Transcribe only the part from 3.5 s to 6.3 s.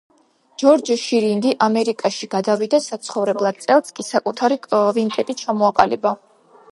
წელს კი საკუთარი კვინტეტი ჩამოაყალიბა.